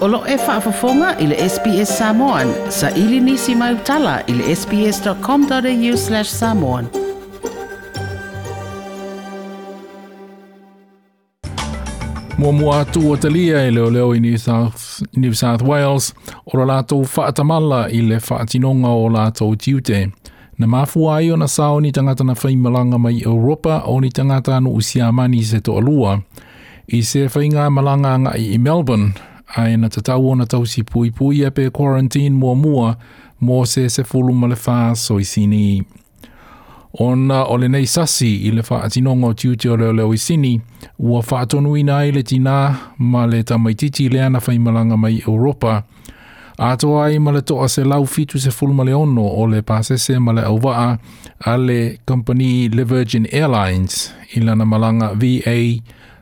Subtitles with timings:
[0.00, 2.48] Olo e whaafafonga i le SPS Samoan.
[2.68, 6.86] Sa ili nisi mai utala i le sps.com.au slash samoan.
[12.38, 14.20] Mua mua atu o talia i e leo leo i
[15.16, 16.14] New South, Wales.
[16.46, 20.06] O la lātou whaatamala i le whaatinonga o lātou tiute.
[20.58, 24.56] Na mafua ai ona sao ni tangata na whai malanga mai Europa o ni tangata
[24.56, 26.16] anu usiamani se to alua.
[26.88, 29.12] I se whainga malanga ngai i Melbourne,
[29.56, 32.90] ai na te tau ona tau si pui pui e pe quarantine mua mua
[33.46, 35.82] mō se se fulu ma le wha soi sini.
[37.00, 40.60] Ona o le nei sasi i le wha atinongo tiuti o leo leo i sini,
[40.98, 42.56] ua wha atonu i nai le tina
[42.98, 45.82] ma le tamaititi le ana wha malanga mai Europa.
[46.58, 49.46] A toa i ma le toa se lau fitu se fulu ma le ono o
[49.46, 50.98] le pasese ma le auwaa
[51.40, 55.56] a le company Le Virgin Airlines i lana malanga VA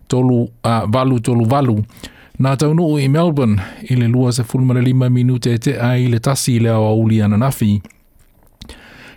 [0.08, 1.74] tolu, uh, valu tolu valu.
[1.74, 1.84] Valu.
[2.38, 3.56] Nā taunu i Melbourne,
[3.90, 7.16] i le lua se fulmana lima minute e te ai le tasi le au auli
[7.22, 7.80] ananafi.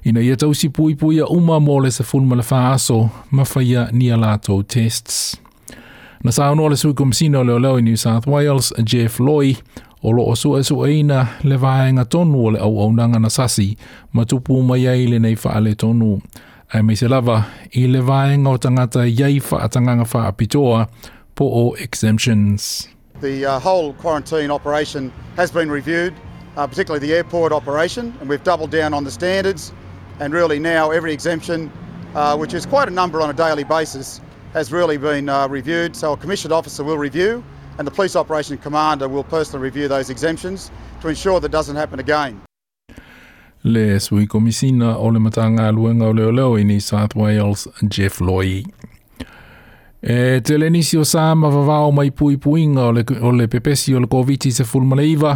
[0.09, 2.95] Ina ia tausi pui pui a uma mō le se fulmana wha aso,
[3.31, 4.17] mawhaia ni a
[4.67, 5.37] tests.
[6.23, 9.55] Na sa anō le sui kumsina o leo leo i New South Wales, Jeff Loy,
[10.01, 13.19] o lo o sua e sua ina le vāenga tonu o le au au nanga
[13.19, 13.77] na sasi,
[14.13, 16.21] ma tupu mai ai le nei wha tonu.
[16.73, 20.87] Ai mei se lava, i le vāenga o tangata iei wha atanganga wha apitoa,
[21.35, 22.87] po o exemptions.
[23.21, 26.15] The uh, whole quarantine operation has been reviewed,
[26.57, 29.73] uh, particularly the airport operation, and we've doubled down on the standards.
[30.19, 31.71] And really now every exemption,
[32.15, 34.21] uh, which is quite a number on a daily basis,
[34.53, 35.95] has really been uh, reviewed.
[35.95, 37.43] So a commissioned officer will review,
[37.77, 41.99] and the police operation commander will personally review those exemptions to ensure that doesn't happen
[41.99, 42.41] again.
[43.63, 48.19] Le sui komisina o le matanga luenga o leo leo i New South Wales, Jeff
[48.19, 48.63] Loy.
[50.03, 53.45] E te le nisi o sā ma vavao mai pui puinga o le, o le
[53.47, 55.35] pepesi o le koviti se fulmaleiva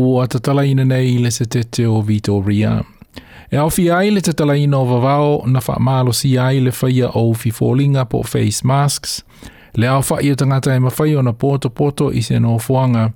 [0.00, 2.78] o atatalaina nei le se tete o Vitoria.
[3.52, 7.10] E au fi ai le tatalaina o vavao na wha malo si ai le whaia
[7.20, 9.18] o fi fōlinga po face masks.
[9.76, 12.56] Le au wha i o tangata e mawhai o na poto poto i se no
[12.58, 13.10] fuanga.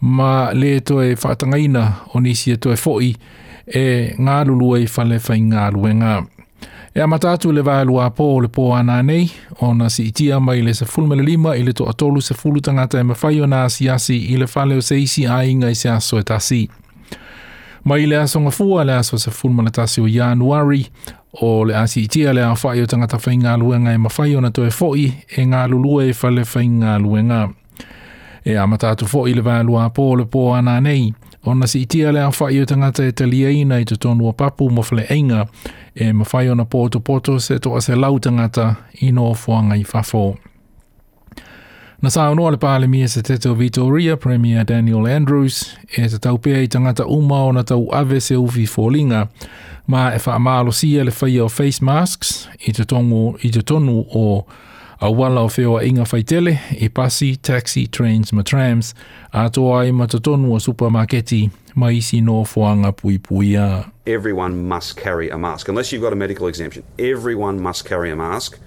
[0.00, 3.10] Ma le to e whaatangaina o nisi e to e fo'i
[3.66, 6.18] e ngā lulua i whale whai ngā luenga.
[6.94, 9.26] E amatatu le vahalu a pō le pō ana nei,
[9.60, 12.60] o na si itia mai le sa fulmele lima i le to atolu sa fulu
[12.64, 16.18] tangata e mawhaio na asiasi i le fale o seisi a inga i se aso
[16.18, 16.62] e tasi.
[17.84, 20.86] Mai le aso ngafua le aso sa fulmele tasi o Januari,
[21.42, 24.70] o le asi itia le a whaio tangata whainga luenga e mawhaio na to e
[24.70, 27.50] foi e ngā lulua e fale whainga luenga.
[28.44, 31.12] E amatatu foi le vahalu a pō le pō ana nei,
[31.48, 34.66] Ona si itia le awha i tangata e talia ina i te tonu o papu
[34.70, 35.46] mo fle einga
[35.94, 38.66] e mawhai ona pōtu pōtu se toa se lau tangata
[39.06, 40.24] i no fuanga i whafo.
[42.02, 45.62] Na sā unua le pāle mia se teto Vitoria, Premier Daniel Andrews,
[45.96, 49.24] e te taupea i tangata uma na tau ave se uwi fōlinga,
[49.90, 54.46] ma e wha le whaia face masks i te, tongo, i te tonu o
[55.00, 58.94] auala o feoa inga faitele e pasi, taxi, trains ma trams
[59.32, 63.90] a toa e matatonu o supermarketi ma isi no foanga pui puia.
[64.06, 66.82] Everyone must carry a mask unless you've got a medical exemption.
[66.98, 68.58] Everyone must carry a mask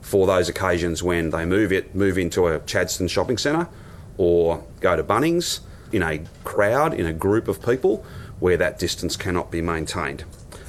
[0.00, 3.68] for those occasions when they move it move into a Chadston shopping centre
[4.16, 5.60] or go to Bunnings
[5.92, 8.02] in a crowd in a group of people
[8.40, 10.24] where that distance cannot be maintained.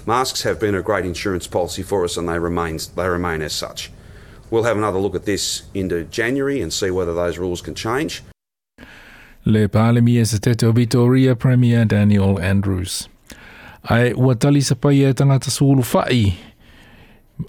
[0.06, 3.53] Masks have been a great insurance policy for us and they remain, they remain as
[3.53, 3.92] such.
[4.55, 8.23] We'll have another look at this into January and see whether those rules can change.
[9.43, 13.09] Le Parlement e Victoria Premier Daniel Andrews.
[13.89, 16.33] Ai ua tali sa pai e tangata suulu fai.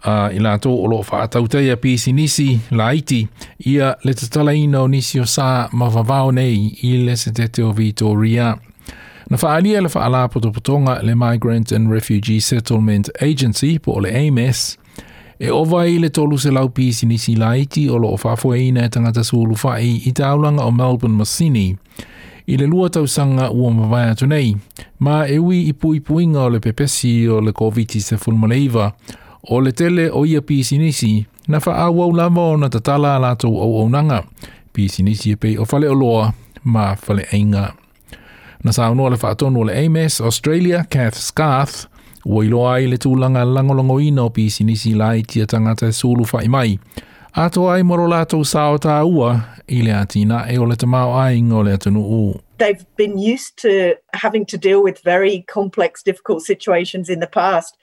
[0.04, 3.28] Uh, I lato o loo whaatautea pisi nisi la iti
[3.64, 8.58] ia le tatala ino nisi o sa mawawao nei i le se te Vitoria.
[9.30, 14.76] Na whaalia le whaala potopotonga le Migrant and Refugee Settlement Agency po le AMS
[15.38, 18.60] e ova i le tolu se lau pisi ni si laiti o lo o fafoe
[18.68, 21.76] ina e tangata su ulu fai i te aulanga o Melbourne Masini.
[22.46, 24.54] i le lua tau sanga ua mawai atu nei,
[24.98, 28.94] ma e ui i pui puinga o le pepesi o le COVID-19 se fulmaleiva,
[29.50, 33.16] o le tele o ia pisi nisi, na wha au au lava o na tatala
[33.16, 34.22] alato au au nanga,
[34.72, 36.32] pisi nisi e pei o fale o loa,
[36.64, 37.74] ma fale ainga.
[38.64, 41.86] Na saa unua le wha atonu o le AMS, Australia, Kath Scarth,
[42.26, 46.76] Ua ai le tūlanga o lai tia tangata sulu fai mai.
[47.38, 49.28] Ato ai moro lātou sāo tā ua
[49.70, 52.40] i le atina e o le tamau ai ngō le atunu u.
[52.58, 57.76] They've been used to having to deal with very complex, difficult situations in the past.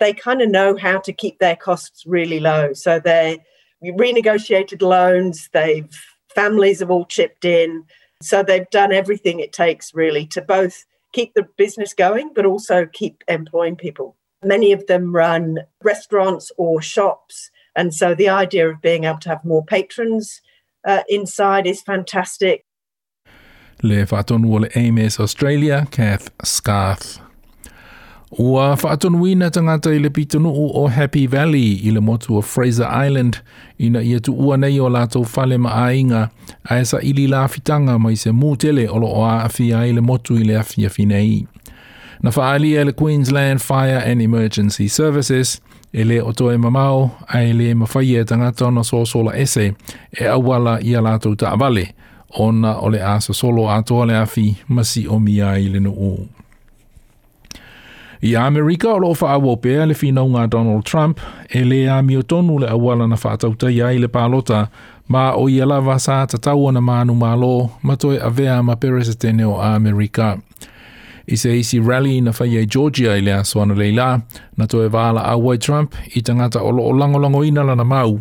[0.00, 2.74] They kind of know how to keep their costs really low.
[2.74, 3.38] So they
[3.82, 5.88] renegotiated loans, they've
[6.34, 7.84] families have all chipped in.
[8.22, 10.84] So they've done everything it takes really to both–
[11.18, 14.08] keep the business going, but also keep employing people.
[14.44, 17.50] Many of them run restaurants or shops.
[17.74, 20.40] And so the idea of being able to have more patrons
[20.86, 22.64] uh, inside is fantastic.
[23.82, 27.18] Le Fatonwall Ames Australia, Kath Scarth.
[28.38, 33.36] Ua whaatonuina tangata i le pitonuu o Happy Valley i le motu o Fraser Island
[33.78, 36.28] ina ia tu ua nei o lātou whale ma ainga
[36.64, 40.00] a esa ili la fitanga mai se mūtele o lo o a awhia i le
[40.00, 41.46] motu i le awhia finei.
[42.22, 45.60] Na whaalia le Queensland Fire and Emergency Services
[45.92, 49.72] e le o toe mamau a e le mawhai e tangata ona sōsola ese
[50.12, 51.92] e awala i a lātou ta avale
[52.36, 56.16] ona o le asa solo atoa le awhi masi o mia i le nuu.
[56.18, 56.26] No
[58.20, 61.20] I Amerika o loo wha awo pēr le whinau ngā Donald Trump
[61.54, 64.64] e le a mi tonu le awala na whātauta ia le pālota
[65.08, 67.50] ma o i alawa sa ta taua na mānu mā lo
[67.86, 70.32] ma toi a vea ma peresetene o Amerika.
[71.30, 74.10] I se isi rally na whai e Georgia i le a swana leila
[74.56, 78.18] na toi vāla awa i Trump i tangata o loo lango lango inala na mau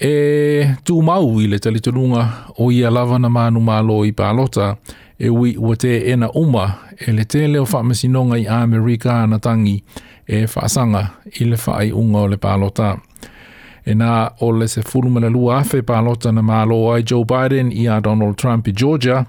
[0.00, 2.26] e tū mau i le talitununga
[2.56, 4.72] o i alawa na mānu mā i pālota
[5.18, 9.82] e ui ua te ena uma e le te leo whaamasinonga i Amerika na tangi
[10.26, 11.06] e whaasanga
[11.40, 12.96] i le whaai unga o le pālota.
[13.88, 17.86] E nā o le se fulumana lua awhi pālota na mālo ai Joe Biden i
[17.88, 19.22] a Donald Trump i Georgia,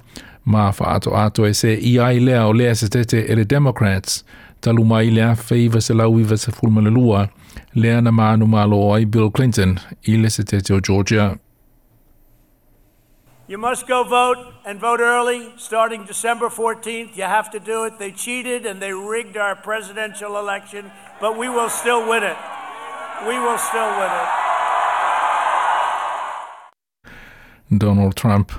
[0.48, 4.24] mā whaato ato e se i ai lea o lea se tete e le Democrats,
[4.62, 7.28] talu mai lea whaiva se lau iva se fulumana lua,
[7.76, 9.78] lea na mānu mālo ai Bill Clinton
[10.08, 11.32] i le se tete o Georgia.
[13.52, 17.18] You must go vote and vote early starting December 14th.
[17.18, 17.94] You have to do it.
[17.98, 20.92] They cheated and they rigged our presidential election,
[21.22, 22.38] but we will still win it.
[23.28, 24.30] We will still win it.
[27.80, 28.52] Donald Trump.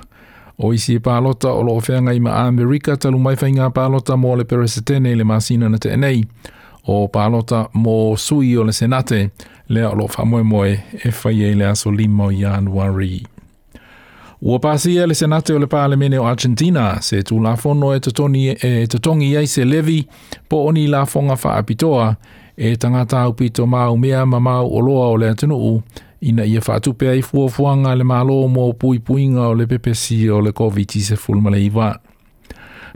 [0.63, 4.35] O isi e pālota o loo whianga i ma Amerika talu mai whainga pālota mō
[4.37, 6.23] le peresetene le māsina na te enei.
[6.87, 9.29] O pālota mō sui o le senate
[9.69, 13.21] lea o loo whamoe moe e whai e le aso lima i anuari.
[14.41, 17.99] Ua pasia e le senate o le parlemene o Argentina, se tu la fono e
[17.99, 20.03] totoni e, e totongi ei se levi,
[20.47, 22.15] po oni la fonga fa apitoa,
[22.57, 25.81] e tangata upito mau mea ma mau oloa o le atunuu,
[26.21, 30.41] ina ia fa atupe ai fuafuanga le malo mo pui puinga o le pepesi o
[30.41, 31.99] le COVID-19 se fulmale iwa.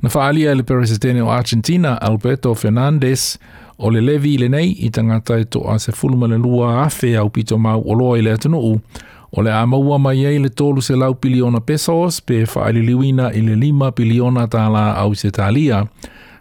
[0.01, 3.37] Na faalia le presidente o Argentina, Alberto Fernandez,
[3.77, 7.57] o le levi le nei, i tangata e toa se fulmale lua afe au pito
[7.59, 8.79] mau oloa i le atunuu,
[9.37, 13.55] O le amaua mai ei le tolu se lau piliona pesos pe whaaliliwina i le
[13.59, 15.81] lima piliona tā la au se tālia,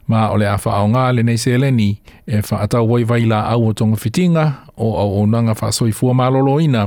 [0.06, 1.88] ma o le awha au ngā le nei se leni
[2.26, 4.44] e whaatau wai vai la au o tonga fitinga
[4.76, 6.86] o au o nanga whaasoi fua maloloina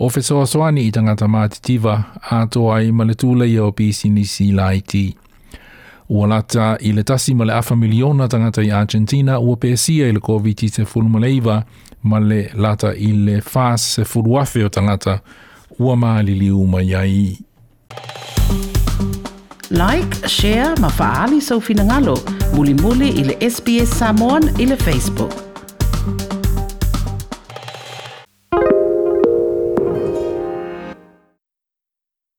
[0.00, 1.94] o whesoa soani i tangata māti tiva
[2.30, 5.06] a tō ai ma le tūle i o PCNC la iti.
[6.10, 10.18] Ua lata i le tasi ma le awha miliona tangata i Argentina ua pēsia i
[10.18, 11.62] le COVID-19 fulmaleiva
[12.04, 15.20] ma le lata i le fas se furuafe o tangata
[15.78, 17.38] ua maalili uma iai.
[19.70, 22.16] Like, share, ma faali sau finangalo,
[22.54, 25.43] muli muli i le SBS Samoan i le Facebook.